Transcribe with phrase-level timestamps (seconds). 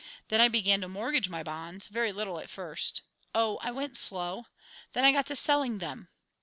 [0.29, 3.03] Then I began to mortgage my bonds, very little at first.
[3.35, 4.47] Oh, I went slow!
[4.93, 6.09] Then I got to selling them.